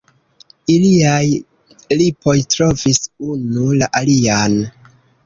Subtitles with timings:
[0.75, 3.01] Iliaj lipoj trovis
[3.35, 4.57] unu la alian.